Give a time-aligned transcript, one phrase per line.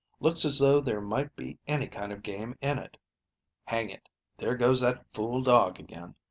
[0.19, 2.97] Looks as though there might be any kind of game in it.
[3.65, 6.15] Hang it, there goes that fool, dog again.